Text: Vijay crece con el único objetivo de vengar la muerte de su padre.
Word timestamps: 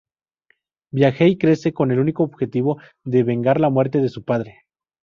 Vijay 0.91 1.37
crece 1.37 1.73
con 1.73 1.91
el 1.91 1.99
único 1.99 2.23
objetivo 2.23 2.81
de 3.05 3.21
vengar 3.21 3.59
la 3.59 3.69
muerte 3.69 3.99
de 3.99 4.09
su 4.09 4.23
padre. 4.23 4.61